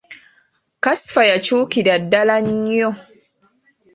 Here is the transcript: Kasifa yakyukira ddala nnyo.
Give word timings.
Kasifa 0.83 1.21
yakyukira 1.31 1.93
ddala 2.03 2.35
nnyo. 2.47 2.89